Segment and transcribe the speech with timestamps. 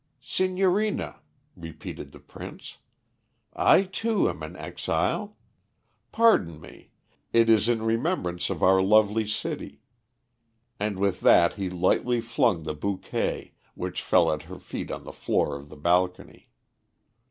[0.19, 1.19] "Signorina,"
[1.55, 2.79] repeated the Prince,
[3.55, 5.37] "I, too, am an exile.
[6.11, 6.89] Pardon me.
[7.33, 9.79] It is in remembrance of our lovely city;"
[10.79, 15.13] and with that he lightly flung the bouquet, which fell at her feet on the
[15.13, 16.49] floor of the balcony.